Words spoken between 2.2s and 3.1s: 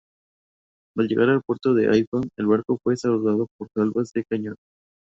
el barco fue